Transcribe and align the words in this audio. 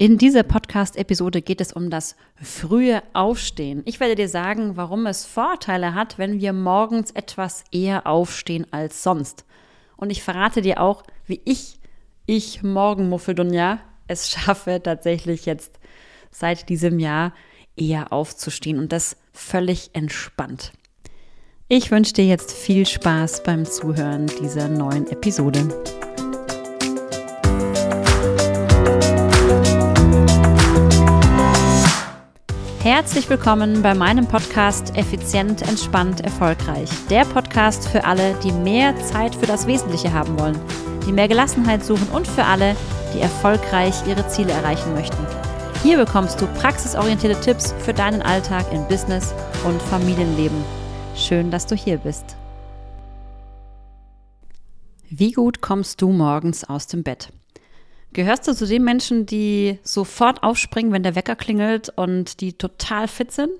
In 0.00 0.16
dieser 0.16 0.44
Podcast-Episode 0.44 1.42
geht 1.42 1.60
es 1.60 1.72
um 1.72 1.90
das 1.90 2.14
frühe 2.40 3.02
Aufstehen. 3.14 3.82
Ich 3.84 3.98
werde 3.98 4.14
dir 4.14 4.28
sagen, 4.28 4.76
warum 4.76 5.06
es 5.06 5.24
Vorteile 5.24 5.92
hat, 5.92 6.18
wenn 6.18 6.40
wir 6.40 6.52
morgens 6.52 7.10
etwas 7.10 7.64
eher 7.72 8.06
aufstehen 8.06 8.64
als 8.70 9.02
sonst. 9.02 9.44
Und 9.96 10.10
ich 10.10 10.22
verrate 10.22 10.62
dir 10.62 10.80
auch, 10.80 11.02
wie 11.26 11.40
ich, 11.44 11.80
ich 12.26 12.62
Morgenmuffeldunja, 12.62 13.80
es 14.06 14.30
schaffe, 14.30 14.80
tatsächlich 14.80 15.46
jetzt 15.46 15.80
seit 16.30 16.68
diesem 16.68 17.00
Jahr 17.00 17.34
eher 17.74 18.12
aufzustehen 18.12 18.78
und 18.78 18.92
das 18.92 19.16
völlig 19.32 19.90
entspannt. 19.94 20.74
Ich 21.66 21.90
wünsche 21.90 22.12
dir 22.12 22.24
jetzt 22.24 22.52
viel 22.52 22.86
Spaß 22.86 23.42
beim 23.42 23.64
Zuhören 23.64 24.30
dieser 24.40 24.68
neuen 24.68 25.08
Episode. 25.08 25.66
Herzlich 32.98 33.30
willkommen 33.30 33.80
bei 33.80 33.94
meinem 33.94 34.26
Podcast 34.26 34.96
Effizient, 34.96 35.62
entspannt, 35.62 36.20
erfolgreich. 36.22 36.90
Der 37.08 37.24
Podcast 37.24 37.86
für 37.86 38.02
alle, 38.02 38.34
die 38.42 38.50
mehr 38.50 38.92
Zeit 39.04 39.36
für 39.36 39.46
das 39.46 39.68
Wesentliche 39.68 40.12
haben 40.12 40.36
wollen, 40.36 40.58
die 41.06 41.12
mehr 41.12 41.28
Gelassenheit 41.28 41.84
suchen 41.84 42.08
und 42.08 42.26
für 42.26 42.42
alle, 42.42 42.74
die 43.14 43.20
erfolgreich 43.20 43.94
ihre 44.08 44.26
Ziele 44.26 44.50
erreichen 44.50 44.94
möchten. 44.94 45.24
Hier 45.84 45.96
bekommst 45.96 46.40
du 46.40 46.48
praxisorientierte 46.54 47.40
Tipps 47.40 47.72
für 47.78 47.94
deinen 47.94 48.20
Alltag 48.20 48.66
in 48.72 48.84
Business 48.88 49.32
und 49.64 49.80
Familienleben. 49.80 50.64
Schön, 51.14 51.52
dass 51.52 51.66
du 51.66 51.76
hier 51.76 51.98
bist. 51.98 52.34
Wie 55.08 55.30
gut 55.30 55.60
kommst 55.60 56.02
du 56.02 56.10
morgens 56.10 56.64
aus 56.64 56.88
dem 56.88 57.04
Bett? 57.04 57.32
Gehörst 58.18 58.48
du 58.48 58.52
zu 58.52 58.66
den 58.66 58.82
Menschen, 58.82 59.26
die 59.26 59.78
sofort 59.84 60.42
aufspringen, 60.42 60.90
wenn 60.90 61.04
der 61.04 61.14
Wecker 61.14 61.36
klingelt 61.36 61.88
und 61.90 62.40
die 62.40 62.52
total 62.52 63.06
fit 63.06 63.30
sind? 63.30 63.52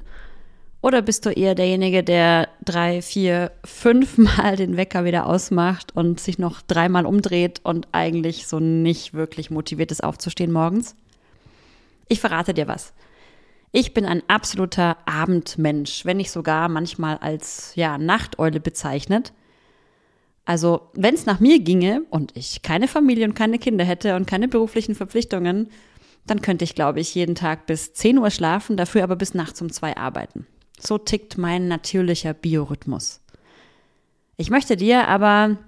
Oder 0.82 1.00
bist 1.00 1.24
du 1.24 1.30
eher 1.30 1.54
derjenige, 1.54 2.02
der 2.02 2.48
drei, 2.64 3.00
vier, 3.00 3.52
fünf 3.64 4.18
Mal 4.18 4.56
den 4.56 4.76
Wecker 4.76 5.04
wieder 5.04 5.26
ausmacht 5.26 5.94
und 5.94 6.18
sich 6.18 6.40
noch 6.40 6.60
dreimal 6.60 7.06
umdreht 7.06 7.60
und 7.62 7.86
eigentlich 7.92 8.48
so 8.48 8.58
nicht 8.58 9.14
wirklich 9.14 9.52
motiviert 9.52 9.92
ist, 9.92 10.02
aufzustehen 10.02 10.50
morgens? 10.50 10.96
Ich 12.08 12.18
verrate 12.18 12.52
dir 12.52 12.66
was. 12.66 12.92
Ich 13.70 13.94
bin 13.94 14.06
ein 14.06 14.24
absoluter 14.26 14.96
Abendmensch, 15.06 16.04
wenn 16.04 16.16
nicht 16.16 16.32
sogar 16.32 16.68
manchmal 16.68 17.18
als 17.18 17.76
ja, 17.76 17.96
Nachteule 17.96 18.58
bezeichnet. 18.58 19.32
Also, 20.48 20.88
wenn 20.94 21.14
es 21.14 21.26
nach 21.26 21.40
mir 21.40 21.58
ginge 21.60 22.06
und 22.08 22.34
ich 22.34 22.62
keine 22.62 22.88
Familie 22.88 23.26
und 23.26 23.34
keine 23.34 23.58
Kinder 23.58 23.84
hätte 23.84 24.16
und 24.16 24.26
keine 24.26 24.48
beruflichen 24.48 24.94
Verpflichtungen, 24.94 25.68
dann 26.26 26.40
könnte 26.40 26.64
ich, 26.64 26.74
glaube 26.74 27.00
ich, 27.00 27.14
jeden 27.14 27.34
Tag 27.34 27.66
bis 27.66 27.92
10 27.92 28.16
Uhr 28.16 28.30
schlafen, 28.30 28.78
dafür 28.78 29.02
aber 29.04 29.14
bis 29.14 29.34
nachts 29.34 29.60
um 29.60 29.70
zwei 29.70 29.94
arbeiten. 29.98 30.46
So 30.80 30.96
tickt 30.96 31.36
mein 31.36 31.68
natürlicher 31.68 32.32
Biorhythmus. 32.32 33.20
Ich 34.38 34.48
möchte 34.48 34.78
dir 34.78 35.06
aber 35.08 35.58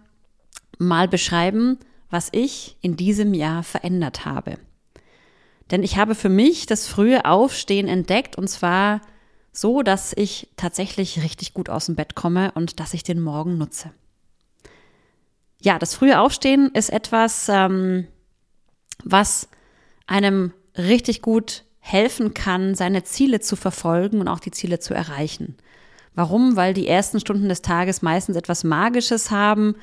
mal 0.79 1.09
beschreiben, 1.09 1.77
was 2.09 2.31
ich 2.33 2.79
in 2.81 2.97
diesem 2.97 3.35
Jahr 3.35 3.63
verändert 3.63 4.25
habe. 4.25 4.55
Denn 5.71 5.83
ich 5.83 5.99
habe 5.99 6.15
für 6.15 6.31
mich 6.31 6.65
das 6.65 6.87
frühe 6.87 7.27
Aufstehen 7.27 7.87
entdeckt 7.87 8.39
und 8.39 8.49
zwar 8.49 9.03
so, 9.53 9.83
dass 9.83 10.15
ich 10.17 10.49
tatsächlich 10.57 11.23
richtig 11.23 11.53
gut 11.53 11.69
aus 11.69 11.85
dem 11.85 11.97
Bett 11.97 12.15
komme 12.15 12.53
und 12.53 12.81
dass 12.81 12.95
ich 12.95 13.03
den 13.03 13.21
Morgen 13.21 13.59
nutze. 13.59 13.91
Ja, 15.61 15.79
das 15.79 15.95
frühe 15.95 16.19
Aufstehen 16.19 16.71
ist 16.73 16.91
etwas, 16.91 17.49
ähm, 17.51 18.07
was 19.05 19.49
einem 20.07 20.53
richtig 20.77 21.23
gut 21.23 21.65
helfen 21.81 22.35
kann, 22.35 22.75
seine 22.75 23.05
Ziele 23.05 23.41
zu 23.41 23.57
verfolgen 23.57 24.21
und 24.21 24.29
auch 24.29 24.41
die 24.41 24.51
Ziele 24.51 24.79
zu 24.79 24.95
erreichen. 24.95 25.57
Warum? 26.15 26.57
Weil 26.57 26.75
die 26.75 26.89
ersten 26.89 27.21
Stunden 27.21 27.49
des 27.49 27.63
Tages 27.63 28.03
meistens 28.03 28.37
etwas 28.37 28.65
Magisches 28.65 29.31
haben. 29.31 29.77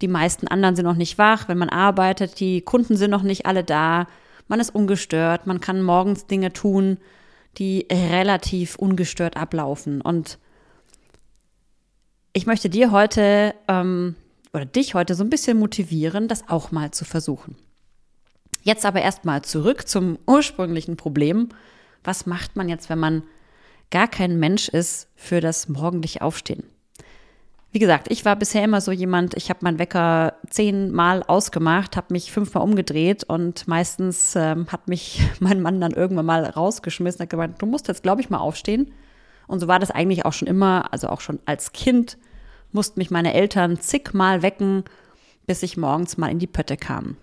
Die 0.00 0.08
meisten 0.08 0.48
anderen 0.48 0.76
sind 0.76 0.84
noch 0.84 0.96
nicht 0.96 1.18
wach, 1.18 1.48
wenn 1.48 1.58
man 1.58 1.68
arbeitet. 1.68 2.40
Die 2.40 2.60
Kunden 2.60 2.96
sind 2.96 3.10
noch 3.10 3.22
nicht 3.22 3.46
alle 3.46 3.64
da. 3.64 4.06
Man 4.48 4.60
ist 4.60 4.74
ungestört. 4.74 5.46
Man 5.46 5.60
kann 5.60 5.82
morgens 5.82 6.26
Dinge 6.26 6.52
tun, 6.52 6.98
die 7.58 7.86
relativ 7.90 8.76
ungestört 8.76 9.36
ablaufen. 9.36 10.00
Und 10.00 10.38
ich 12.32 12.46
möchte 12.46 12.68
dir 12.68 12.90
heute 12.90 13.54
ähm, 13.68 14.16
oder 14.52 14.64
dich 14.64 14.94
heute 14.94 15.14
so 15.14 15.24
ein 15.24 15.30
bisschen 15.30 15.58
motivieren, 15.58 16.28
das 16.28 16.48
auch 16.48 16.72
mal 16.72 16.90
zu 16.90 17.04
versuchen. 17.04 17.56
Jetzt 18.62 18.86
aber 18.86 19.02
erstmal 19.02 19.42
zurück 19.42 19.88
zum 19.88 20.18
ursprünglichen 20.26 20.96
Problem. 20.96 21.48
Was 22.04 22.26
macht 22.26 22.56
man 22.56 22.68
jetzt, 22.68 22.88
wenn 22.88 22.98
man 22.98 23.22
gar 23.90 24.08
kein 24.08 24.38
Mensch 24.38 24.68
ist 24.68 25.08
für 25.16 25.40
das 25.40 25.68
morgendliche 25.68 26.22
Aufstehen? 26.22 26.64
Wie 27.72 27.78
gesagt, 27.78 28.10
ich 28.10 28.26
war 28.26 28.36
bisher 28.36 28.62
immer 28.62 28.82
so 28.82 28.92
jemand, 28.92 29.34
ich 29.34 29.48
habe 29.48 29.60
meinen 29.62 29.78
Wecker 29.78 30.34
zehnmal 30.50 31.22
ausgemacht, 31.22 31.96
habe 31.96 32.12
mich 32.12 32.30
fünfmal 32.30 32.62
umgedreht 32.62 33.24
und 33.24 33.66
meistens 33.66 34.36
ähm, 34.36 34.66
hat 34.70 34.88
mich 34.88 35.22
mein 35.40 35.62
Mann 35.62 35.80
dann 35.80 35.92
irgendwann 35.92 36.26
mal 36.26 36.44
rausgeschmissen, 36.44 37.22
hat 37.22 37.30
gemeint, 37.30 37.60
du 37.62 37.66
musst 37.66 37.88
jetzt, 37.88 38.02
glaube 38.02 38.20
ich, 38.20 38.28
mal 38.28 38.38
aufstehen. 38.38 38.92
Und 39.46 39.60
so 39.60 39.68
war 39.68 39.78
das 39.78 39.90
eigentlich 39.90 40.26
auch 40.26 40.34
schon 40.34 40.48
immer, 40.48 40.92
also 40.92 41.08
auch 41.08 41.20
schon 41.20 41.40
als 41.46 41.72
Kind 41.72 42.18
mussten 42.72 43.00
mich 43.00 43.10
meine 43.10 43.34
Eltern 43.34 43.80
zigmal 43.80 44.42
wecken, 44.42 44.84
bis 45.46 45.62
ich 45.62 45.76
morgens 45.76 46.16
mal 46.16 46.30
in 46.30 46.38
die 46.38 46.46
Pötte 46.46 46.76
kam. 46.76 47.16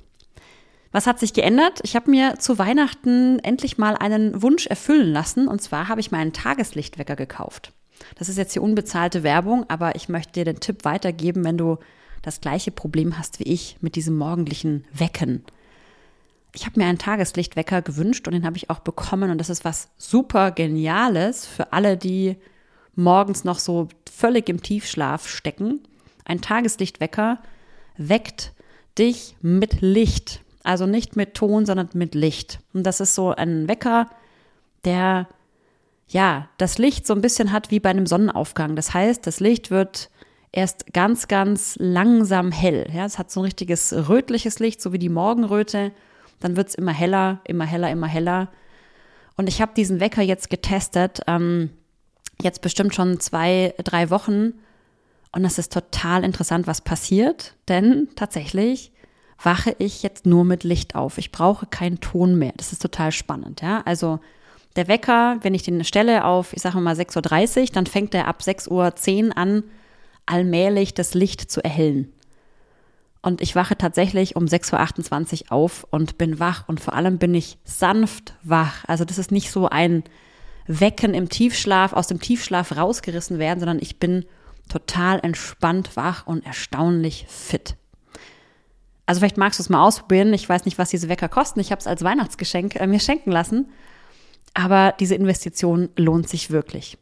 Was 0.91 1.05
hat 1.05 1.19
sich 1.19 1.33
geändert? 1.33 1.79
Ich 1.83 1.95
habe 1.95 2.09
mir 2.09 2.39
zu 2.39 2.57
Weihnachten 2.57 3.39
endlich 3.39 3.77
mal 3.77 3.95
einen 3.95 4.41
Wunsch 4.41 4.65
erfüllen 4.65 5.11
lassen. 5.11 5.47
Und 5.47 5.61
zwar 5.61 5.87
habe 5.87 6.01
ich 6.01 6.11
mir 6.11 6.17
einen 6.17 6.33
Tageslichtwecker 6.33 7.15
gekauft. 7.15 7.73
Das 8.15 8.29
ist 8.29 8.37
jetzt 8.37 8.53
hier 8.53 8.63
unbezahlte 8.63 9.23
Werbung, 9.23 9.65
aber 9.69 9.95
ich 9.95 10.09
möchte 10.09 10.33
dir 10.33 10.45
den 10.45 10.59
Tipp 10.59 10.85
weitergeben, 10.85 11.43
wenn 11.43 11.57
du 11.57 11.77
das 12.21 12.41
gleiche 12.41 12.71
Problem 12.71 13.17
hast 13.17 13.39
wie 13.39 13.43
ich 13.43 13.77
mit 13.81 13.95
diesem 13.95 14.17
morgendlichen 14.17 14.85
Wecken. 14.91 15.43
Ich 16.55 16.65
habe 16.65 16.79
mir 16.79 16.87
einen 16.87 16.97
Tageslichtwecker 16.97 17.81
gewünscht 17.81 18.27
und 18.27 18.33
den 18.33 18.45
habe 18.45 18.57
ich 18.57 18.69
auch 18.69 18.79
bekommen. 18.79 19.29
Und 19.29 19.37
das 19.37 19.49
ist 19.49 19.63
was 19.63 19.89
super 19.97 20.51
Geniales 20.51 21.45
für 21.45 21.71
alle, 21.71 21.97
die 21.97 22.37
morgens 22.95 23.43
noch 23.43 23.59
so 23.59 23.87
völlig 24.11 24.49
im 24.49 24.61
Tiefschlaf 24.61 25.27
stecken. 25.27 25.81
Ein 26.25 26.41
Tageslichtwecker 26.41 27.39
weckt 27.97 28.53
dich 28.97 29.35
mit 29.41 29.81
Licht. 29.81 30.41
Also 30.63 30.85
nicht 30.85 31.15
mit 31.15 31.33
Ton, 31.33 31.65
sondern 31.65 31.89
mit 31.93 32.15
Licht. 32.15 32.59
Und 32.73 32.83
das 32.83 32.99
ist 32.99 33.15
so 33.15 33.31
ein 33.31 33.67
Wecker, 33.67 34.09
der 34.83 35.27
ja 36.07 36.49
das 36.57 36.77
Licht 36.77 37.07
so 37.07 37.13
ein 37.13 37.21
bisschen 37.21 37.51
hat 37.51 37.71
wie 37.71 37.79
bei 37.79 37.89
einem 37.89 38.05
Sonnenaufgang. 38.05 38.75
Das 38.75 38.93
heißt, 38.93 39.25
das 39.25 39.39
Licht 39.39 39.71
wird 39.71 40.09
erst 40.51 40.93
ganz, 40.93 41.27
ganz 41.27 41.75
langsam 41.79 42.51
hell. 42.51 42.87
Ja, 42.93 43.05
es 43.05 43.17
hat 43.19 43.31
so 43.31 43.41
ein 43.41 43.45
richtiges 43.45 43.93
rötliches 43.93 44.59
Licht, 44.59 44.81
so 44.81 44.91
wie 44.91 44.99
die 44.99 45.09
Morgenröte. 45.09 45.91
Dann 46.39 46.55
wird 46.55 46.69
es 46.69 46.75
immer 46.75 46.93
heller, 46.93 47.41
immer 47.45 47.65
heller, 47.65 47.89
immer 47.91 48.07
heller. 48.07 48.49
Und 49.37 49.47
ich 49.47 49.61
habe 49.61 49.73
diesen 49.75 49.99
Wecker 49.99 50.21
jetzt 50.21 50.49
getestet. 50.49 51.21
Ähm, 51.27 51.69
jetzt 52.41 52.61
bestimmt 52.61 52.95
schon 52.95 53.19
zwei, 53.19 53.73
drei 53.83 54.09
Wochen. 54.09 54.53
Und 55.31 55.45
es 55.45 55.57
ist 55.57 55.73
total 55.73 56.23
interessant, 56.23 56.67
was 56.67 56.81
passiert, 56.81 57.55
denn 57.67 58.07
tatsächlich 58.15 58.91
wache 59.41 59.75
ich 59.77 60.03
jetzt 60.03 60.25
nur 60.25 60.43
mit 60.43 60.63
Licht 60.63 60.95
auf. 60.95 61.17
Ich 61.17 61.31
brauche 61.31 61.65
keinen 61.65 61.99
Ton 61.99 62.37
mehr. 62.37 62.53
Das 62.57 62.71
ist 62.71 62.81
total 62.81 63.11
spannend, 63.11 63.61
ja. 63.61 63.81
Also 63.85 64.19
der 64.75 64.87
Wecker, 64.87 65.37
wenn 65.41 65.53
ich 65.53 65.63
den 65.63 65.83
stelle 65.83 66.25
auf, 66.25 66.53
ich 66.53 66.61
sage 66.61 66.79
mal 66.79 66.95
6.30 66.95 67.61
Uhr, 67.61 67.67
dann 67.73 67.85
fängt 67.85 68.13
er 68.13 68.27
ab 68.27 68.41
6.10 68.41 68.69
Uhr 69.27 69.37
an, 69.37 69.63
allmählich 70.25 70.93
das 70.93 71.13
Licht 71.13 71.49
zu 71.51 71.63
erhellen. 71.63 72.11
Und 73.21 73.41
ich 73.41 73.55
wache 73.55 73.77
tatsächlich 73.77 74.35
um 74.35 74.45
6.28 74.45 75.45
Uhr 75.45 75.51
auf 75.51 75.85
und 75.89 76.17
bin 76.17 76.39
wach 76.39 76.67
und 76.67 76.79
vor 76.79 76.93
allem 76.93 77.17
bin 77.17 77.35
ich 77.35 77.57
sanft 77.65 78.35
wach. 78.43 78.85
Also 78.87 79.03
das 79.05 79.17
ist 79.17 79.31
nicht 79.31 79.51
so 79.51 79.67
ein 79.67 80.03
Wecken 80.69 81.15
im 81.15 81.29
Tiefschlaf, 81.29 81.93
aus 81.93 82.05
dem 82.05 82.21
Tiefschlaf 82.21 82.77
rausgerissen 82.77 83.39
werden, 83.39 83.59
sondern 83.59 83.79
ich 83.79 83.97
bin 83.97 84.25
total 84.69 85.19
entspannt, 85.23 85.95
wach 85.95 86.27
und 86.27 86.45
erstaunlich 86.45 87.25
fit. 87.27 87.75
Also 89.07 89.19
vielleicht 89.19 89.37
magst 89.37 89.57
du 89.57 89.63
es 89.63 89.69
mal 89.69 89.83
ausprobieren. 89.83 90.31
Ich 90.31 90.47
weiß 90.47 90.65
nicht, 90.65 90.77
was 90.77 90.91
diese 90.91 91.09
Wecker 91.09 91.27
kosten. 91.27 91.59
Ich 91.59 91.71
habe 91.71 91.79
es 91.79 91.87
als 91.87 92.03
Weihnachtsgeschenk 92.03 92.75
äh, 92.75 92.85
mir 92.85 92.99
schenken 92.99 93.31
lassen. 93.31 93.71
Aber 94.53 94.93
diese 94.99 95.15
Investition 95.15 95.89
lohnt 95.95 96.29
sich 96.29 96.51
wirklich. 96.51 96.99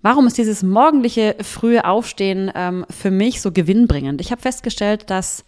Warum 0.00 0.28
ist 0.28 0.38
dieses 0.38 0.62
morgendliche 0.62 1.34
frühe 1.40 1.84
Aufstehen 1.84 2.52
ähm, 2.54 2.86
für 2.88 3.10
mich 3.10 3.40
so 3.40 3.50
gewinnbringend? 3.50 4.20
Ich 4.20 4.30
habe 4.30 4.40
festgestellt, 4.40 5.10
dass 5.10 5.44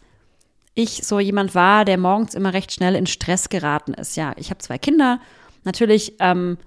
ich 0.75 1.07
so 1.07 1.21
jemand 1.21 1.55
war, 1.55 1.85
der 1.85 1.99
morgens 1.99 2.35
immer 2.35 2.53
recht 2.53 2.73
schnell 2.73 2.97
in 2.97 3.07
Stress 3.07 3.49
geraten 3.49 3.95
ist. 3.95 4.17
Ja, 4.17 4.33
ich 4.37 4.51
habe 4.51 4.59
zwei 4.59 4.79
Kinder. 4.79 5.21
Natürlich 5.63 6.15
ähm, 6.19 6.59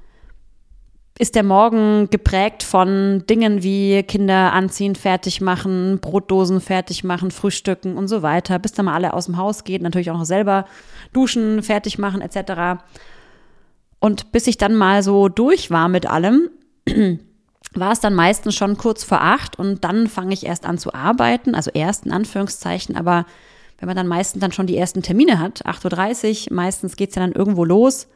ist 1.20 1.36
der 1.36 1.44
Morgen 1.44 2.10
geprägt 2.12 2.62
von 2.62 3.24
Dingen 3.28 3.64
wie 3.64 4.04
Kinder 4.04 4.54
anziehen, 4.54 4.96
fertig 4.96 5.42
machen, 5.42 6.00
Brotdosen 6.00 6.62
fertig 6.62 7.04
machen, 7.04 7.32
frühstücken 7.32 7.98
und 7.98 8.08
so 8.08 8.22
weiter, 8.22 8.60
bis 8.60 8.74
dann 8.74 8.86
mal 8.86 8.94
alle 8.94 9.14
aus 9.14 9.26
dem 9.26 9.38
Haus 9.38 9.64
geht, 9.64 9.82
natürlich 9.82 10.12
auch 10.12 10.18
noch 10.18 10.26
selber 10.26 10.66
duschen, 11.14 11.64
fertig 11.64 11.98
machen 11.98 12.22
etc. 12.22 12.82
Und 14.00 14.32
bis 14.32 14.46
ich 14.46 14.58
dann 14.58 14.76
mal 14.76 15.02
so 15.02 15.28
durch 15.28 15.72
war 15.72 15.88
mit 15.88 16.06
allem, 16.06 16.50
war 17.74 17.92
es 17.92 18.00
dann 18.00 18.14
meistens 18.14 18.56
schon 18.56 18.78
kurz 18.78 19.04
vor 19.04 19.22
acht 19.22 19.58
und 19.58 19.84
dann 19.84 20.08
fange 20.08 20.34
ich 20.34 20.46
erst 20.46 20.66
an 20.66 20.78
zu 20.78 20.94
arbeiten, 20.94 21.56
also 21.56 21.72
erst 21.74 22.06
in 22.06 22.12
Anführungszeichen, 22.12 22.96
aber 22.96 23.26
wenn 23.80 23.88
man 23.88 23.96
dann 23.96 24.08
meistens 24.08 24.42
dann 24.42 24.52
schon 24.52 24.68
die 24.68 24.78
ersten 24.78 25.02
Termine 25.02 25.40
hat, 25.40 25.66
8.30 25.66 26.50
Uhr, 26.50 26.56
meistens 26.56 26.96
geht 26.96 27.10
es 27.10 27.16
ja 27.16 27.22
dann 27.22 27.34
irgendwo 27.34 27.64
los, 27.64 28.08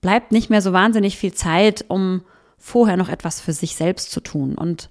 bleibt 0.00 0.32
nicht 0.32 0.50
mehr 0.50 0.62
so 0.62 0.72
wahnsinnig 0.72 1.16
viel 1.16 1.32
Zeit, 1.32 1.84
um 1.88 2.22
vorher 2.56 2.96
noch 2.96 3.08
etwas 3.08 3.40
für 3.40 3.52
sich 3.52 3.76
selbst 3.76 4.10
zu 4.10 4.20
tun. 4.20 4.54
Und 4.56 4.90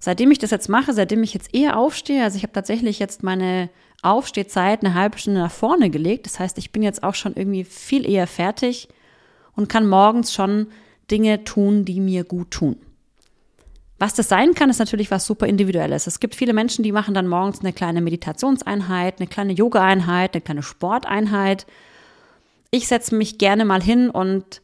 seitdem 0.00 0.30
ich 0.30 0.38
das 0.38 0.50
jetzt 0.50 0.68
mache, 0.68 0.92
seitdem 0.92 1.22
ich 1.22 1.34
jetzt 1.34 1.54
eher 1.54 1.78
aufstehe, 1.78 2.24
also 2.24 2.36
ich 2.36 2.42
habe 2.42 2.52
tatsächlich 2.52 2.98
jetzt 2.98 3.22
meine 3.22 3.70
Aufstehzeit 4.02 4.84
eine 4.84 4.94
halbe 4.94 5.18
Stunde 5.18 5.40
nach 5.40 5.52
vorne 5.52 5.90
gelegt, 5.90 6.26
das 6.26 6.40
heißt, 6.40 6.58
ich 6.58 6.72
bin 6.72 6.82
jetzt 6.82 7.02
auch 7.02 7.14
schon 7.14 7.34
irgendwie 7.36 7.64
viel 7.64 8.08
eher 8.08 8.26
fertig 8.26 8.88
und 9.54 9.68
kann 9.68 9.86
morgens 9.86 10.32
schon 10.32 10.68
Dinge 11.10 11.44
tun, 11.44 11.84
die 11.84 12.00
mir 12.00 12.24
gut 12.24 12.50
tun. 12.50 12.76
Was 13.98 14.14
das 14.14 14.28
sein 14.28 14.54
kann, 14.54 14.68
ist 14.68 14.80
natürlich 14.80 15.12
was 15.12 15.26
super 15.26 15.46
Individuelles. 15.46 16.08
Es 16.08 16.18
gibt 16.18 16.34
viele 16.34 16.52
Menschen, 16.54 16.82
die 16.82 16.90
machen 16.90 17.14
dann 17.14 17.28
morgens 17.28 17.60
eine 17.60 17.72
kleine 17.72 18.00
Meditationseinheit, 18.00 19.20
eine 19.20 19.28
kleine 19.28 19.52
Yoga-Einheit, 19.52 20.34
eine 20.34 20.40
kleine 20.40 20.64
Sporteinheit. 20.64 21.66
Ich 22.74 22.88
setze 22.88 23.14
mich 23.14 23.36
gerne 23.36 23.66
mal 23.66 23.82
hin 23.82 24.08
und 24.08 24.62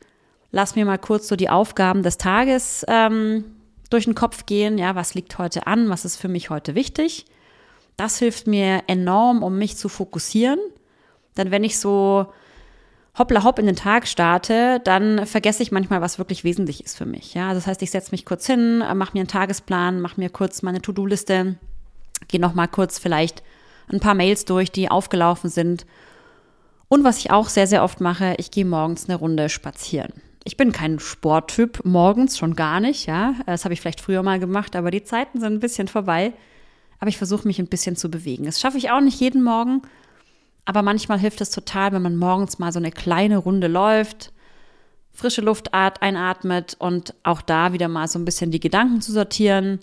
lass 0.51 0.75
mir 0.77 0.87
mal 0.87 0.97
kurz 0.97 1.29
so 1.29 1.37
die 1.37 1.51
Aufgaben 1.51 2.03
des 2.03 2.17
Tages 2.17 2.83
ähm, 2.89 3.45
durch 3.91 4.07
den 4.07 4.15
Kopf 4.15 4.47
gehen. 4.47 4.79
Ja, 4.79 4.95
was 4.95 5.13
liegt 5.13 5.37
heute 5.37 5.67
an? 5.67 5.91
Was 5.91 6.07
ist 6.07 6.17
für 6.17 6.29
mich 6.29 6.49
heute 6.49 6.75
wichtig? 6.75 7.27
Das 7.99 8.19
hilft 8.19 8.47
mir 8.47 8.83
enorm, 8.87 9.43
um 9.43 9.59
mich 9.59 9.77
zu 9.77 9.91
fokussieren. 9.91 10.59
Denn 11.37 11.51
wenn 11.51 11.65
ich 11.65 11.79
so 11.79 12.33
hoppla 13.19 13.45
hopp 13.45 13.59
in 13.59 13.67
den 13.67 13.77
Tag 13.77 14.09
starte, 14.09 14.81
dann 14.85 15.27
vergesse 15.27 15.63
ich 15.63 15.71
manchmal, 15.71 16.01
was 16.01 16.19
wirklich 16.19 16.45
wesentlich 16.45 16.83
ist 16.83 16.97
für 16.97 17.05
mich. 17.05 17.35
Ja, 17.35 17.53
das 17.53 17.67
heißt, 17.67 17.83
ich 17.83 17.91
setze 17.91 18.13
mich 18.13 18.25
kurz 18.25 18.47
hin, 18.47 18.79
mache 18.79 19.13
mir 19.13 19.21
einen 19.21 19.29
Tagesplan, 19.29 20.01
mache 20.01 20.19
mir 20.19 20.31
kurz 20.31 20.63
meine 20.63 20.81
To-Do-Liste, 20.81 21.57
gehe 22.29 22.41
noch 22.41 22.55
mal 22.55 22.69
kurz 22.69 22.99
vielleicht 22.99 23.43
ein 23.93 24.01
paar 24.01 24.15
Mails 24.15 24.47
durch, 24.47 24.73
die 24.73 24.91
aufgelaufen 24.91 25.51
sind. 25.51 25.85
Und 26.89 27.05
was 27.05 27.19
ich 27.19 27.31
auch 27.31 27.49
sehr, 27.49 27.67
sehr 27.67 27.85
oft 27.85 28.01
mache, 28.01 28.35
ich 28.39 28.51
gehe 28.51 28.65
morgens 28.65 29.09
eine 29.09 29.17
Runde 29.17 29.49
spazieren. 29.49 30.13
Ich 30.45 30.57
bin 30.57 30.73
kein 30.73 30.99
Sporttyp, 30.99 31.85
morgens 31.85 32.39
schon 32.39 32.57
gar 32.57 32.81
nicht, 32.81 33.07
ja. 33.07 33.35
Das 33.45 33.65
habe 33.65 33.75
ich 33.75 33.81
vielleicht 33.81 34.01
früher 34.01 34.23
mal 34.23 34.39
gemacht, 34.39 34.75
aber 34.75 34.91
die 34.91 35.05
Zeiten 35.05 35.41
sind 35.41 35.55
ein 35.55 35.61
bisschen 35.61 35.89
vorbei. 35.89 36.33
Aber 37.01 37.11
ich 37.11 37.19
versuche 37.19 37.47
mich 37.47 37.59
ein 37.59 37.69
bisschen 37.69 37.97
zu 37.97 38.11
bewegen. 38.11 38.45
Das 38.45 38.61
schaffe 38.61 38.79
ich 38.79 38.91
auch 38.91 39.01
nicht 39.01 39.21
jeden 39.21 39.43
Morgen, 39.43 39.83
aber 40.65 40.83
manchmal 40.83 41.19
hilft 41.19 41.41
es 41.41 41.51
total, 41.51 41.93
wenn 41.93 42.03
man 42.03 42.17
morgens 42.17 42.59
mal 42.59 42.73
so 42.73 42.79
eine 42.79 42.91
kleine 42.91 43.39
Runde 43.39 43.69
läuft, 43.69 44.33
frische 45.13 45.43
Luft 45.43 45.75
einatmet 45.75 46.77
und 46.79 47.15
auch 47.23 47.43
da 47.43 47.73
wieder 47.73 47.89
mal 47.89 48.09
so 48.09 48.19
ein 48.19 48.25
bisschen 48.25 48.51
die 48.51 48.61
Gedanken 48.61 49.01
zu 49.01 49.13
sortieren, 49.13 49.81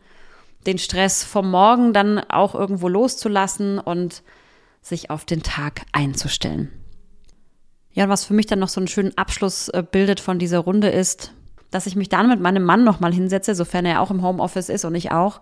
den 0.65 0.77
Stress 0.77 1.23
vom 1.23 1.51
Morgen 1.51 1.93
dann 1.93 2.19
auch 2.19 2.55
irgendwo 2.55 2.87
loszulassen 2.87 3.79
und 3.79 4.23
sich 4.81 5.09
auf 5.09 5.25
den 5.25 5.43
Tag 5.43 5.81
einzustellen. 5.91 6.71
Ja, 7.95 8.09
was 8.09 8.25
für 8.25 8.33
mich 8.33 8.45
dann 8.45 8.59
noch 8.59 8.67
so 8.67 8.81
einen 8.81 8.89
schönen 8.89 9.17
Abschluss 9.17 9.69
äh, 9.69 9.81
bildet 9.89 10.19
von 10.19 10.37
dieser 10.37 10.59
Runde 10.59 10.89
ist, 10.89 11.33
dass 11.71 11.87
ich 11.87 11.95
mich 11.95 12.09
dann 12.09 12.27
mit 12.27 12.41
meinem 12.41 12.63
Mann 12.63 12.83
nochmal 12.83 13.13
hinsetze, 13.13 13.55
sofern 13.55 13.85
er 13.85 14.01
auch 14.01 14.11
im 14.11 14.21
Homeoffice 14.21 14.67
ist 14.67 14.83
und 14.83 14.95
ich 14.95 15.11
auch, 15.11 15.39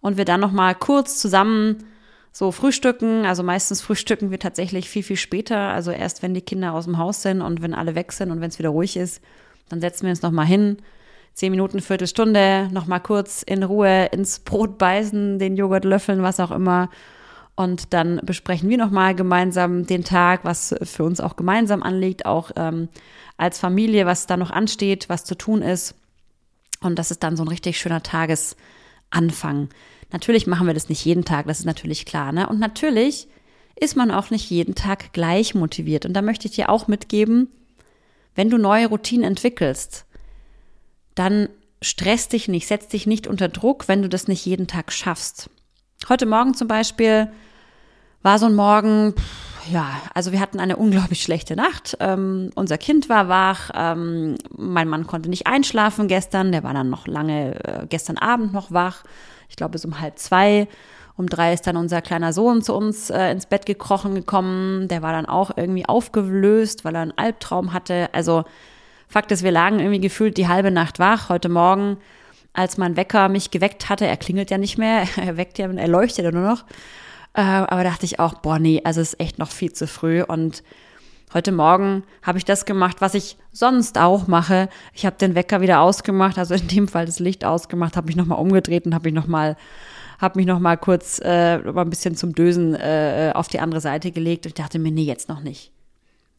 und 0.00 0.18
wir 0.18 0.26
dann 0.26 0.38
nochmal 0.38 0.74
kurz 0.74 1.18
zusammen 1.18 1.84
so 2.30 2.52
frühstücken. 2.52 3.24
Also 3.24 3.42
meistens 3.42 3.80
frühstücken 3.80 4.30
wir 4.30 4.38
tatsächlich 4.38 4.88
viel, 4.88 5.02
viel 5.02 5.16
später. 5.16 5.58
Also 5.58 5.90
erst, 5.90 6.22
wenn 6.22 6.34
die 6.34 6.42
Kinder 6.42 6.74
aus 6.74 6.84
dem 6.84 6.98
Haus 6.98 7.22
sind 7.22 7.40
und 7.40 7.62
wenn 7.62 7.74
alle 7.74 7.94
weg 7.94 8.12
sind 8.12 8.30
und 8.30 8.42
wenn 8.42 8.50
es 8.50 8.58
wieder 8.58 8.68
ruhig 8.68 8.96
ist, 8.96 9.22
dann 9.70 9.80
setzen 9.80 10.04
wir 10.04 10.10
uns 10.10 10.22
nochmal 10.22 10.46
hin. 10.46 10.76
Zehn 11.32 11.50
Minuten, 11.50 11.80
Viertelstunde, 11.80 12.68
nochmal 12.70 13.00
kurz 13.00 13.42
in 13.42 13.62
Ruhe 13.62 14.06
ins 14.12 14.40
Brot 14.40 14.76
beißen, 14.76 15.38
den 15.38 15.56
Joghurt 15.56 15.84
löffeln, 15.84 16.22
was 16.22 16.38
auch 16.38 16.50
immer. 16.50 16.90
Und 17.58 17.92
dann 17.92 18.20
besprechen 18.22 18.68
wir 18.68 18.78
nochmal 18.78 19.16
gemeinsam 19.16 19.84
den 19.84 20.04
Tag, 20.04 20.44
was 20.44 20.76
für 20.80 21.02
uns 21.02 21.18
auch 21.18 21.34
gemeinsam 21.34 21.82
anliegt, 21.82 22.24
auch 22.24 22.52
ähm, 22.54 22.88
als 23.36 23.58
Familie, 23.58 24.06
was 24.06 24.28
da 24.28 24.36
noch 24.36 24.52
ansteht, 24.52 25.08
was 25.08 25.24
zu 25.24 25.34
tun 25.34 25.62
ist. 25.62 25.96
Und 26.82 27.00
das 27.00 27.10
ist 27.10 27.24
dann 27.24 27.36
so 27.36 27.42
ein 27.42 27.48
richtig 27.48 27.80
schöner 27.80 28.00
Tagesanfang. 28.04 29.70
Natürlich 30.12 30.46
machen 30.46 30.68
wir 30.68 30.74
das 30.74 30.88
nicht 30.88 31.04
jeden 31.04 31.24
Tag, 31.24 31.48
das 31.48 31.58
ist 31.58 31.64
natürlich 31.64 32.06
klar. 32.06 32.30
Ne? 32.30 32.48
Und 32.48 32.60
natürlich 32.60 33.26
ist 33.74 33.96
man 33.96 34.12
auch 34.12 34.30
nicht 34.30 34.48
jeden 34.50 34.76
Tag 34.76 35.12
gleich 35.12 35.56
motiviert. 35.56 36.06
Und 36.06 36.12
da 36.12 36.22
möchte 36.22 36.46
ich 36.46 36.54
dir 36.54 36.68
auch 36.68 36.86
mitgeben, 36.86 37.48
wenn 38.36 38.50
du 38.50 38.58
neue 38.58 38.86
Routinen 38.86 39.24
entwickelst, 39.24 40.06
dann 41.16 41.48
stress 41.82 42.28
dich 42.28 42.46
nicht, 42.46 42.68
setz 42.68 42.86
dich 42.86 43.08
nicht 43.08 43.26
unter 43.26 43.48
Druck, 43.48 43.88
wenn 43.88 44.02
du 44.02 44.08
das 44.08 44.28
nicht 44.28 44.46
jeden 44.46 44.68
Tag 44.68 44.92
schaffst. 44.92 45.50
Heute 46.08 46.24
Morgen 46.24 46.54
zum 46.54 46.68
Beispiel 46.68 47.32
war 48.22 48.38
so 48.38 48.46
ein 48.46 48.54
Morgen, 48.54 49.14
ja, 49.70 49.86
also 50.14 50.32
wir 50.32 50.40
hatten 50.40 50.60
eine 50.60 50.76
unglaublich 50.76 51.22
schlechte 51.22 51.56
Nacht. 51.56 51.96
Ähm, 52.00 52.50
unser 52.54 52.78
Kind 52.78 53.08
war 53.08 53.28
wach, 53.28 53.70
ähm, 53.74 54.36
mein 54.56 54.88
Mann 54.88 55.06
konnte 55.06 55.28
nicht 55.28 55.46
einschlafen 55.46 56.08
gestern, 56.08 56.52
der 56.52 56.62
war 56.62 56.74
dann 56.74 56.90
noch 56.90 57.06
lange 57.06 57.54
äh, 57.64 57.86
gestern 57.88 58.18
Abend 58.18 58.52
noch 58.52 58.72
wach 58.72 59.04
ich 59.48 59.56
glaube, 59.56 59.72
bis 59.72 59.84
um 59.84 60.00
halb 60.00 60.18
zwei. 60.18 60.68
Um 61.16 61.28
drei 61.28 61.52
ist 61.52 61.66
dann 61.66 61.76
unser 61.76 62.00
kleiner 62.00 62.32
Sohn 62.32 62.62
zu 62.62 62.74
uns 62.74 63.10
äh, 63.10 63.32
ins 63.32 63.46
Bett 63.46 63.66
gekrochen 63.66 64.14
gekommen. 64.14 64.86
Der 64.88 65.02
war 65.02 65.12
dann 65.12 65.26
auch 65.26 65.50
irgendwie 65.56 65.86
aufgelöst, 65.86 66.84
weil 66.84 66.94
er 66.94 67.02
einen 67.02 67.18
Albtraum 67.18 67.72
hatte. 67.72 68.08
Also 68.12 68.44
Fakt 69.08 69.32
ist, 69.32 69.42
wir 69.42 69.50
lagen 69.50 69.80
irgendwie 69.80 70.00
gefühlt 70.00 70.36
die 70.36 70.48
halbe 70.48 70.70
Nacht 70.70 70.98
wach. 70.98 71.28
Heute 71.28 71.48
Morgen, 71.48 71.96
als 72.52 72.76
mein 72.76 72.96
Wecker 72.96 73.28
mich 73.28 73.50
geweckt 73.50 73.88
hatte, 73.88 74.06
er 74.06 74.16
klingelt 74.16 74.50
ja 74.50 74.58
nicht 74.58 74.78
mehr, 74.78 75.08
er 75.16 75.36
weckt 75.36 75.58
ja, 75.58 75.68
er 75.68 75.88
leuchtet 75.88 76.24
ja 76.24 76.30
nur 76.30 76.48
noch. 76.48 76.64
Äh, 77.34 77.42
aber 77.42 77.84
dachte 77.84 78.06
ich 78.06 78.18
auch, 78.18 78.34
boah, 78.34 78.58
nee, 78.58 78.80
also 78.84 79.00
es 79.00 79.14
ist 79.14 79.20
echt 79.20 79.38
noch 79.38 79.50
viel 79.50 79.72
zu 79.72 79.86
früh 79.86 80.22
und 80.22 80.62
Heute 81.34 81.52
Morgen 81.52 82.04
habe 82.22 82.38
ich 82.38 82.46
das 82.46 82.64
gemacht, 82.64 83.02
was 83.02 83.12
ich 83.12 83.36
sonst 83.52 83.98
auch 83.98 84.28
mache. 84.28 84.70
Ich 84.94 85.04
habe 85.04 85.16
den 85.18 85.34
Wecker 85.34 85.60
wieder 85.60 85.82
ausgemacht, 85.82 86.38
also 86.38 86.54
in 86.54 86.68
dem 86.68 86.88
Fall 86.88 87.04
das 87.04 87.18
Licht 87.18 87.44
ausgemacht, 87.44 87.98
habe 87.98 88.06
mich 88.06 88.16
nochmal 88.16 88.38
umgedreht 88.38 88.86
und 88.86 88.94
habe 88.94 89.08
mich 89.08 89.14
nochmal 89.14 89.58
habe 90.18 90.38
mich 90.38 90.46
noch 90.46 90.60
kurz 90.80 91.20
äh, 91.22 91.58
mal 91.58 91.82
ein 91.82 91.90
bisschen 91.90 92.16
zum 92.16 92.34
Dösen 92.34 92.74
äh, 92.74 93.32
auf 93.34 93.48
die 93.48 93.60
andere 93.60 93.80
Seite 93.80 94.10
gelegt 94.10 94.46
und 94.46 94.50
ich 94.50 94.54
dachte 94.54 94.78
mir, 94.78 94.90
nee, 94.90 95.04
jetzt 95.04 95.28
noch 95.28 95.40
nicht. 95.40 95.70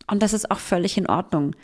Und 0.07 0.23
das 0.23 0.33
ist 0.33 0.49
auch 0.49 0.59
völlig 0.59 0.97
in 0.97 1.07
Ordnung. 1.07 1.55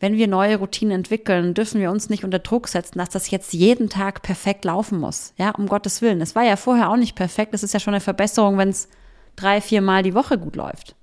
Wenn 0.00 0.16
wir 0.16 0.28
neue 0.28 0.56
Routinen 0.56 0.92
entwickeln, 0.92 1.52
dürfen 1.52 1.78
wir 1.78 1.90
uns 1.90 2.08
nicht 2.08 2.24
unter 2.24 2.38
Druck 2.38 2.68
setzen, 2.68 2.98
dass 2.98 3.10
das 3.10 3.30
jetzt 3.30 3.52
jeden 3.52 3.90
Tag 3.90 4.22
perfekt 4.22 4.64
laufen 4.64 4.98
muss. 4.98 5.34
Ja, 5.36 5.50
um 5.50 5.66
Gottes 5.66 6.00
Willen. 6.00 6.22
Es 6.22 6.34
war 6.34 6.42
ja 6.42 6.56
vorher 6.56 6.88
auch 6.88 6.96
nicht 6.96 7.14
perfekt. 7.14 7.52
Es 7.52 7.62
ist 7.62 7.74
ja 7.74 7.80
schon 7.80 7.92
eine 7.92 8.00
Verbesserung, 8.00 8.56
wenn 8.56 8.70
es 8.70 8.88
drei, 9.36 9.60
vier 9.60 9.82
Mal 9.82 10.02
die 10.02 10.14
Woche 10.14 10.38
gut 10.38 10.56
läuft. 10.56 10.96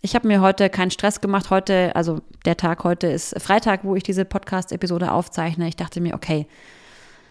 Ich 0.00 0.14
habe 0.14 0.28
mir 0.28 0.40
heute 0.40 0.70
keinen 0.70 0.92
Stress 0.92 1.20
gemacht. 1.20 1.50
Heute, 1.50 1.94
also 1.96 2.20
der 2.44 2.56
Tag 2.56 2.84
heute 2.84 3.08
ist 3.08 3.38
Freitag, 3.42 3.82
wo 3.82 3.96
ich 3.96 4.04
diese 4.04 4.24
Podcast-Episode 4.24 5.10
aufzeichne. 5.10 5.66
Ich 5.66 5.76
dachte 5.76 6.00
mir, 6.00 6.14
okay, 6.14 6.46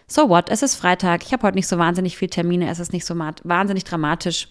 so 0.06 0.28
what? 0.28 0.50
Es 0.50 0.62
ist 0.62 0.76
Freitag. 0.76 1.24
Ich 1.24 1.32
habe 1.32 1.44
heute 1.44 1.56
nicht 1.56 1.66
so 1.66 1.78
wahnsinnig 1.78 2.18
viele 2.18 2.30
Termine. 2.30 2.68
Es 2.68 2.78
ist 2.78 2.92
nicht 2.92 3.06
so 3.06 3.16
wahnsinnig 3.16 3.84
dramatisch, 3.84 4.48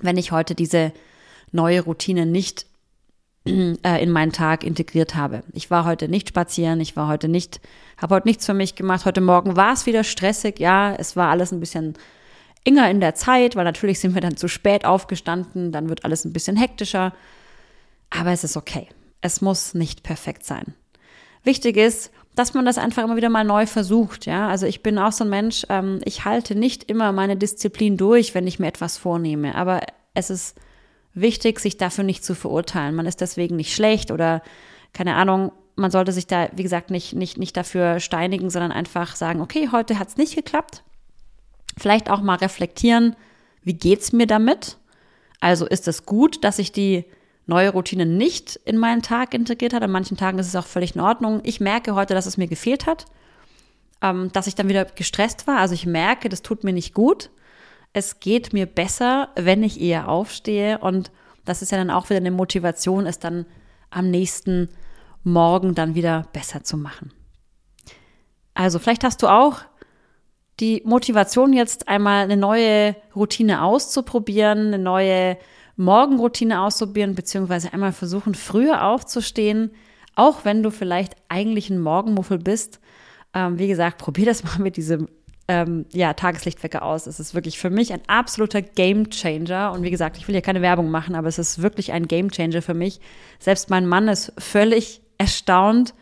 wenn 0.00 0.18
ich 0.18 0.30
heute 0.30 0.54
diese 0.54 0.92
neue 1.50 1.80
Routine 1.80 2.26
nicht 2.26 2.66
in 3.46 4.10
meinen 4.10 4.32
Tag 4.32 4.64
integriert 4.64 5.14
habe. 5.14 5.42
Ich 5.52 5.70
war 5.70 5.84
heute 5.84 6.08
nicht 6.08 6.28
spazieren. 6.28 6.80
Ich 6.80 6.96
war 6.96 7.08
heute 7.08 7.28
nicht, 7.28 7.60
habe 7.98 8.14
heute 8.14 8.28
nichts 8.28 8.46
für 8.46 8.54
mich 8.54 8.74
gemacht. 8.74 9.04
Heute 9.04 9.20
Morgen 9.20 9.56
war 9.56 9.72
es 9.72 9.86
wieder 9.86 10.04
stressig. 10.04 10.58
Ja, 10.58 10.94
es 10.94 11.14
war 11.16 11.30
alles 11.30 11.52
ein 11.52 11.60
bisschen 11.60 11.94
enger 12.64 12.90
in 12.90 13.00
der 13.00 13.14
Zeit, 13.14 13.56
weil 13.56 13.64
natürlich 13.64 14.00
sind 14.00 14.14
wir 14.14 14.22
dann 14.22 14.36
zu 14.36 14.48
spät 14.48 14.84
aufgestanden, 14.84 15.70
dann 15.70 15.88
wird 15.88 16.04
alles 16.04 16.24
ein 16.24 16.32
bisschen 16.32 16.56
hektischer. 16.56 17.12
Aber 18.10 18.32
es 18.32 18.44
ist 18.44 18.56
okay. 18.56 18.88
Es 19.20 19.40
muss 19.40 19.74
nicht 19.74 20.02
perfekt 20.02 20.44
sein. 20.44 20.74
Wichtig 21.42 21.76
ist, 21.76 22.10
dass 22.34 22.54
man 22.54 22.64
das 22.64 22.78
einfach 22.78 23.04
immer 23.04 23.16
wieder 23.16 23.28
mal 23.28 23.44
neu 23.44 23.66
versucht. 23.66 24.26
Ja, 24.26 24.48
also 24.48 24.66
ich 24.66 24.82
bin 24.82 24.98
auch 24.98 25.12
so 25.12 25.24
ein 25.24 25.30
Mensch. 25.30 25.64
Ähm, 25.68 26.00
ich 26.04 26.24
halte 26.24 26.54
nicht 26.54 26.84
immer 26.84 27.12
meine 27.12 27.36
Disziplin 27.36 27.96
durch, 27.96 28.34
wenn 28.34 28.46
ich 28.46 28.58
mir 28.58 28.66
etwas 28.66 28.96
vornehme. 28.96 29.54
Aber 29.54 29.80
es 30.14 30.30
ist 30.30 30.56
wichtig, 31.14 31.60
sich 31.60 31.76
dafür 31.76 32.04
nicht 32.04 32.24
zu 32.24 32.34
verurteilen. 32.34 32.94
Man 32.94 33.06
ist 33.06 33.20
deswegen 33.20 33.56
nicht 33.56 33.74
schlecht 33.74 34.10
oder 34.10 34.42
keine 34.92 35.14
Ahnung. 35.14 35.52
Man 35.76 35.90
sollte 35.90 36.12
sich 36.12 36.26
da, 36.26 36.48
wie 36.54 36.62
gesagt, 36.62 36.90
nicht, 36.90 37.14
nicht, 37.14 37.38
nicht 37.38 37.56
dafür 37.56 38.00
steinigen, 38.00 38.50
sondern 38.50 38.72
einfach 38.72 39.16
sagen, 39.16 39.40
okay, 39.40 39.70
heute 39.72 39.98
hat 39.98 40.08
es 40.08 40.16
nicht 40.16 40.36
geklappt. 40.36 40.84
Vielleicht 41.76 42.10
auch 42.10 42.20
mal 42.20 42.36
reflektieren, 42.36 43.16
wie 43.62 43.74
geht's 43.74 44.12
mir 44.12 44.26
damit? 44.26 44.76
Also 45.40 45.66
ist 45.66 45.88
es 45.88 46.06
gut, 46.06 46.44
dass 46.44 46.58
ich 46.58 46.70
die 46.70 47.04
neue 47.46 47.70
Routine 47.70 48.06
nicht 48.06 48.56
in 48.64 48.78
meinen 48.78 49.02
Tag 49.02 49.34
integriert 49.34 49.74
hat. 49.74 49.82
An 49.82 49.90
manchen 49.90 50.16
Tagen 50.16 50.38
ist 50.38 50.46
es 50.46 50.56
auch 50.56 50.66
völlig 50.66 50.94
in 50.94 51.00
Ordnung. 51.00 51.40
Ich 51.44 51.60
merke 51.60 51.94
heute, 51.94 52.14
dass 52.14 52.26
es 52.26 52.36
mir 52.36 52.46
gefehlt 52.46 52.86
hat, 52.86 53.06
ähm, 54.00 54.30
dass 54.32 54.46
ich 54.46 54.54
dann 54.54 54.68
wieder 54.68 54.84
gestresst 54.84 55.46
war. 55.46 55.58
Also 55.58 55.74
ich 55.74 55.86
merke, 55.86 56.28
das 56.28 56.42
tut 56.42 56.64
mir 56.64 56.72
nicht 56.72 56.94
gut. 56.94 57.30
Es 57.94 58.20
geht 58.20 58.52
mir 58.52 58.66
besser, 58.66 59.30
wenn 59.36 59.62
ich 59.62 59.80
eher 59.80 60.08
aufstehe. 60.08 60.78
Und 60.78 61.10
das 61.44 61.62
ist 61.62 61.72
ja 61.72 61.78
dann 61.78 61.90
auch 61.90 62.10
wieder 62.10 62.18
eine 62.18 62.32
Motivation, 62.32 63.06
es 63.06 63.18
dann 63.18 63.46
am 63.88 64.10
nächsten 64.10 64.68
Morgen 65.22 65.74
dann 65.74 65.94
wieder 65.94 66.26
besser 66.32 66.64
zu 66.64 66.76
machen. 66.76 67.12
Also 68.52 68.78
vielleicht 68.78 69.04
hast 69.04 69.22
du 69.22 69.28
auch 69.28 69.60
die 70.60 70.82
Motivation 70.84 71.52
jetzt 71.52 71.88
einmal 71.88 72.24
eine 72.24 72.36
neue 72.36 72.96
Routine 73.14 73.62
auszuprobieren, 73.62 74.68
eine 74.68 74.78
neue 74.78 75.38
Morgenroutine 75.76 76.62
ausprobieren, 76.62 77.14
beziehungsweise 77.14 77.72
einmal 77.72 77.92
versuchen, 77.92 78.34
früher 78.34 78.84
aufzustehen, 78.84 79.70
auch 80.16 80.44
wenn 80.44 80.62
du 80.62 80.70
vielleicht 80.70 81.14
eigentlich 81.28 81.70
ein 81.70 81.80
Morgenmuffel 81.80 82.38
bist. 82.38 82.80
Ähm, 83.34 83.58
wie 83.58 83.68
gesagt, 83.68 83.98
probier 83.98 84.26
das 84.26 84.44
mal 84.44 84.58
mit 84.58 84.76
diesem 84.76 85.08
ähm, 85.46 85.86
ja, 85.92 86.14
Tageslichtwecker 86.14 86.82
aus. 86.82 87.06
Es 87.06 87.20
ist 87.20 87.34
wirklich 87.34 87.58
für 87.58 87.70
mich 87.70 87.92
ein 87.92 88.00
absoluter 88.06 88.62
Game 88.62 89.10
Changer. 89.10 89.72
Und 89.72 89.82
wie 89.82 89.90
gesagt, 89.90 90.16
ich 90.16 90.26
will 90.26 90.34
hier 90.34 90.42
keine 90.42 90.62
Werbung 90.62 90.90
machen, 90.90 91.14
aber 91.14 91.28
es 91.28 91.38
ist 91.38 91.60
wirklich 91.60 91.92
ein 91.92 92.08
Game 92.08 92.30
Changer 92.30 92.62
für 92.62 92.74
mich. 92.74 93.00
Selbst 93.38 93.70
mein 93.70 93.86
Mann 93.86 94.08
ist 94.08 94.32
völlig 94.38 95.02
erstaunt, 95.18 95.94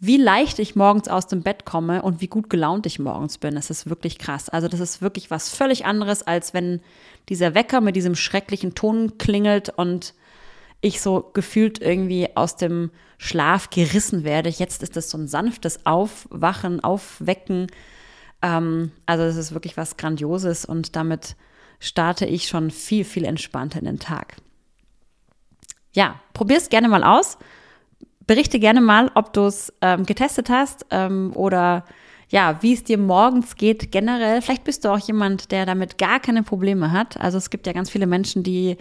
wie 0.00 0.16
leicht 0.16 0.58
ich 0.58 0.76
morgens 0.76 1.08
aus 1.08 1.28
dem 1.28 1.42
Bett 1.42 1.64
komme 1.64 2.02
und 2.02 2.20
wie 2.20 2.26
gut 2.26 2.50
gelaunt 2.50 2.84
ich 2.84 2.98
morgens 2.98 3.38
bin. 3.38 3.54
Das 3.54 3.70
ist 3.70 3.88
wirklich 3.88 4.18
krass. 4.18 4.48
Also 4.48 4.68
das 4.68 4.80
ist 4.80 5.00
wirklich 5.00 5.30
was 5.30 5.48
völlig 5.48 5.86
anderes, 5.86 6.22
als 6.22 6.52
wenn 6.52 6.80
dieser 7.28 7.54
Wecker 7.54 7.80
mit 7.80 7.96
diesem 7.96 8.14
schrecklichen 8.14 8.74
Ton 8.74 9.18
klingelt 9.18 9.70
und 9.70 10.14
ich 10.80 11.00
so 11.00 11.30
gefühlt 11.32 11.80
irgendwie 11.80 12.28
aus 12.34 12.56
dem 12.56 12.90
Schlaf 13.16 13.70
gerissen 13.70 14.24
werde. 14.24 14.50
Jetzt 14.50 14.82
ist 14.82 14.96
das 14.96 15.08
so 15.08 15.16
ein 15.16 15.28
sanftes 15.28 15.86
Aufwachen, 15.86 16.84
Aufwecken. 16.84 17.68
Ähm, 18.44 18.92
also 19.06 19.24
das 19.24 19.36
ist 19.36 19.52
wirklich 19.52 19.76
was 19.76 19.96
Grandioses 19.96 20.64
und 20.64 20.94
damit 20.94 21.34
starte 21.80 22.26
ich 22.26 22.46
schon 22.46 22.70
viel, 22.70 23.04
viel 23.04 23.24
entspannter 23.24 23.80
in 23.80 23.86
den 23.86 23.98
Tag. 23.98 24.36
Ja, 25.92 26.20
probier's 26.32 26.68
gerne 26.68 26.88
mal 26.88 27.02
aus 27.02 27.38
berichte 28.26 28.58
gerne 28.58 28.80
mal, 28.80 29.10
ob 29.14 29.32
du 29.32 29.42
es 29.46 29.72
ähm, 29.80 30.06
getestet 30.06 30.48
hast 30.48 30.86
ähm, 30.90 31.32
oder 31.34 31.84
ja, 32.30 32.58
wie 32.62 32.72
es 32.72 32.84
dir 32.84 32.98
morgens 32.98 33.56
geht 33.56 33.92
generell. 33.92 34.42
Vielleicht 34.42 34.64
bist 34.64 34.84
du 34.84 34.88
auch 34.88 34.98
jemand, 34.98 35.52
der 35.52 35.66
damit 35.66 35.98
gar 35.98 36.20
keine 36.20 36.42
Probleme 36.42 36.90
hat. 36.90 37.20
Also 37.20 37.38
es 37.38 37.50
gibt 37.50 37.66
ja 37.66 37.72
ganz 37.72 37.90
viele 37.90 38.06
Menschen, 38.06 38.42
die 38.42 38.76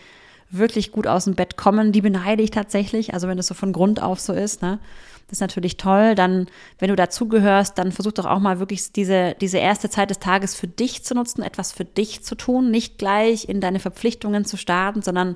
wirklich 0.49 0.91
gut 0.91 1.07
aus 1.07 1.25
dem 1.25 1.35
Bett 1.35 1.57
kommen. 1.57 1.91
Die 1.91 2.01
beneide 2.01 2.41
ich 2.41 2.51
tatsächlich. 2.51 3.13
Also 3.13 3.27
wenn 3.27 3.37
das 3.37 3.47
so 3.47 3.53
von 3.53 3.73
Grund 3.73 4.01
auf 4.01 4.19
so 4.19 4.33
ist, 4.33 4.61
ne? 4.61 4.79
Das 5.27 5.37
ist 5.37 5.41
natürlich 5.41 5.77
toll. 5.77 6.15
Dann, 6.15 6.47
wenn 6.79 6.89
du 6.89 6.95
dazugehörst, 6.95 7.77
dann 7.77 7.91
versuch 7.91 8.11
doch 8.11 8.25
auch 8.25 8.39
mal 8.39 8.59
wirklich 8.59 8.91
diese, 8.91 9.35
diese 9.39 9.57
erste 9.57 9.89
Zeit 9.89 10.09
des 10.09 10.19
Tages 10.19 10.55
für 10.55 10.67
dich 10.67 11.03
zu 11.03 11.15
nutzen, 11.15 11.41
etwas 11.41 11.71
für 11.71 11.85
dich 11.85 12.23
zu 12.23 12.35
tun, 12.35 12.71
nicht 12.71 12.97
gleich 12.97 13.47
in 13.47 13.61
deine 13.61 13.79
Verpflichtungen 13.79 14.45
zu 14.45 14.57
starten, 14.57 15.01
sondern 15.01 15.35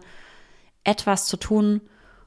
etwas 0.84 1.25
zu 1.25 1.38
tun, 1.38 1.82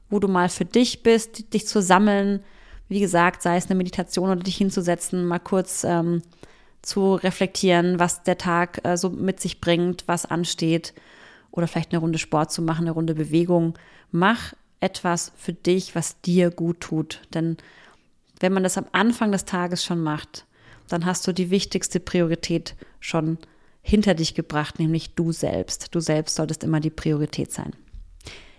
wo 0.09 0.19
du 0.19 0.27
mal 0.27 0.49
für 0.49 0.65
dich 0.65 1.03
bist, 1.03 1.53
dich 1.53 1.67
zu 1.67 1.81
sammeln. 1.81 2.43
Wie 2.89 2.99
gesagt, 2.99 3.41
sei 3.41 3.55
es 3.55 3.67
eine 3.67 3.75
Meditation 3.75 4.29
oder 4.29 4.41
dich 4.41 4.57
hinzusetzen, 4.57 5.25
mal 5.25 5.39
kurz 5.39 5.83
ähm, 5.83 6.21
zu 6.81 7.15
reflektieren, 7.15 7.99
was 7.99 8.23
der 8.23 8.37
Tag 8.37 8.83
äh, 8.83 8.97
so 8.97 9.09
mit 9.09 9.39
sich 9.39 9.61
bringt, 9.61 10.07
was 10.07 10.25
ansteht. 10.25 10.93
Oder 11.51 11.67
vielleicht 11.67 11.91
eine 11.91 11.99
Runde 11.99 12.17
Sport 12.17 12.51
zu 12.51 12.61
machen, 12.61 12.81
eine 12.81 12.91
Runde 12.91 13.13
Bewegung. 13.13 13.77
Mach 14.11 14.53
etwas 14.81 15.31
für 15.37 15.53
dich, 15.53 15.95
was 15.95 16.19
dir 16.21 16.51
gut 16.51 16.81
tut. 16.81 17.21
Denn 17.33 17.57
wenn 18.39 18.53
man 18.53 18.63
das 18.63 18.77
am 18.77 18.87
Anfang 18.91 19.31
des 19.31 19.45
Tages 19.45 19.85
schon 19.85 20.01
macht, 20.01 20.45
dann 20.89 21.05
hast 21.05 21.25
du 21.25 21.31
die 21.31 21.51
wichtigste 21.51 21.99
Priorität 21.99 22.75
schon 22.99 23.37
hinter 23.81 24.13
dich 24.13 24.35
gebracht, 24.35 24.79
nämlich 24.79 25.15
du 25.15 25.31
selbst. 25.31 25.95
Du 25.95 25.99
selbst 25.99 26.35
solltest 26.35 26.63
immer 26.63 26.79
die 26.79 26.89
Priorität 26.89 27.51
sein. 27.51 27.71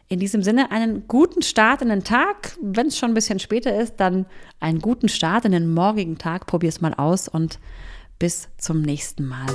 In 0.09 0.19
diesem 0.19 0.43
Sinne 0.43 0.71
einen 0.71 1.07
guten 1.09 1.43
Start 1.43 1.81
in 1.81 1.89
den 1.89 2.05
Tag. 2.05 2.57
Wenn 2.61 2.89
es 2.89 2.99
schon 2.99 3.13
ein 3.13 3.15
bisschen 3.15 3.39
später 3.39 3.79
ist, 3.79 3.97
dann 3.97 4.27
einen 4.61 4.81
guten 4.81 5.09
Start 5.09 5.45
in 5.45 5.53
den 5.53 5.73
morgigen 5.73 6.19
Tag. 6.19 6.47
Probier 6.47 6.69
es 6.69 6.81
mal 6.81 6.95
aus 6.95 7.29
und 7.29 7.59
bis 8.19 8.49
zum 8.59 8.83
nächsten 8.83 9.27
Mal. 9.27 9.47